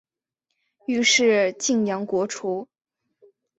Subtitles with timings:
[0.87, 2.67] 于是泾阳国除。